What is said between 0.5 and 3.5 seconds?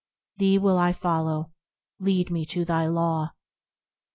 will I follow; lead me to thy Law.